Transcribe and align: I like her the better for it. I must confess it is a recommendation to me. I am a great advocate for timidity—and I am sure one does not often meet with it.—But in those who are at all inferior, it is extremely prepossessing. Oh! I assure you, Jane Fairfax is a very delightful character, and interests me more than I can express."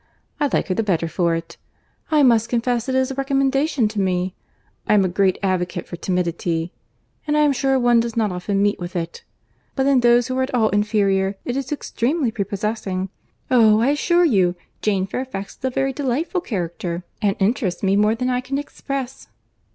I 0.39 0.49
like 0.51 0.67
her 0.67 0.73
the 0.73 0.81
better 0.81 1.07
for 1.07 1.35
it. 1.35 1.57
I 2.09 2.23
must 2.23 2.49
confess 2.49 2.89
it 2.89 2.95
is 2.95 3.11
a 3.11 3.13
recommendation 3.13 3.87
to 3.89 4.01
me. 4.01 4.33
I 4.87 4.95
am 4.95 5.05
a 5.05 5.07
great 5.07 5.37
advocate 5.43 5.85
for 5.85 5.95
timidity—and 5.95 7.37
I 7.37 7.41
am 7.41 7.53
sure 7.53 7.77
one 7.79 7.99
does 7.99 8.17
not 8.17 8.31
often 8.31 8.63
meet 8.63 8.79
with 8.79 8.95
it.—But 8.95 9.85
in 9.85 9.99
those 9.99 10.25
who 10.27 10.35
are 10.39 10.41
at 10.41 10.55
all 10.55 10.69
inferior, 10.69 11.35
it 11.45 11.55
is 11.55 11.71
extremely 11.71 12.31
prepossessing. 12.31 13.09
Oh! 13.51 13.79
I 13.79 13.89
assure 13.89 14.25
you, 14.25 14.55
Jane 14.81 15.05
Fairfax 15.05 15.55
is 15.55 15.63
a 15.65 15.69
very 15.69 15.93
delightful 15.93 16.41
character, 16.41 17.03
and 17.21 17.35
interests 17.39 17.83
me 17.83 17.95
more 17.95 18.15
than 18.15 18.27
I 18.31 18.41
can 18.41 18.57
express." 18.57 19.27